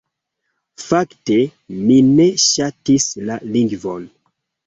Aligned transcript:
Fakte, 0.83 1.35
mi 1.89 1.99
ne 2.07 2.27
ŝatis 2.45 3.07
la 3.27 3.39
lingvon. 3.57 4.09